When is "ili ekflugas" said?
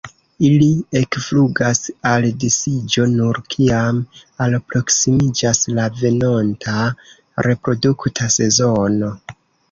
0.45-1.81